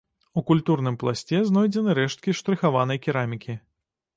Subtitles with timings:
[0.39, 3.61] У культурным пласце знойдзены рэшткі штрыхаванай керамікі.